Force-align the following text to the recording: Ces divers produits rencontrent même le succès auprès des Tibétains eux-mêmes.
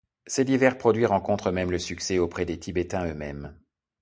Ces 0.25 0.45
divers 0.45 0.79
produits 0.79 1.05
rencontrent 1.05 1.51
même 1.51 1.69
le 1.69 1.77
succès 1.77 2.17
auprès 2.17 2.43
des 2.43 2.57
Tibétains 2.59 3.05
eux-mêmes. 3.05 3.55